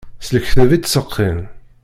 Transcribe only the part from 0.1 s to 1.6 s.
S lekdeb i ttseqqin.